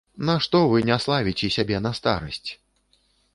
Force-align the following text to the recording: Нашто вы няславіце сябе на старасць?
Нашто 0.27 0.61
вы 0.71 0.79
няславіце 0.89 1.51
сябе 1.57 1.77
на 1.87 1.91
старасць? 1.99 2.49